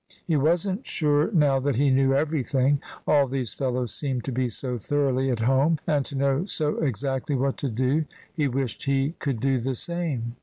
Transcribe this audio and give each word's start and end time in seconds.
He 0.25 0.35
wasn't 0.35 0.87
sure 0.87 1.31
now 1.31 1.59
that 1.59 1.75
he 1.75 1.91
knew 1.91 2.15
everything. 2.15 2.81
All 3.05 3.27
these 3.27 3.53
fellows 3.53 3.93
seemed 3.93 4.23
to 4.23 4.31
be 4.31 4.49
so 4.49 4.75
thoroughly 4.75 5.29
at 5.29 5.41
home, 5.41 5.77
and 5.85 6.03
to 6.07 6.15
know 6.17 6.45
so 6.45 6.77
exactly 6.79 7.35
what 7.35 7.55
to 7.57 7.69
do; 7.69 8.05
he 8.33 8.47
wished 8.47 8.85
he 8.85 9.13
could 9.19 9.39
do 9.39 9.59
the 9.59 9.75
same. 9.75 10.37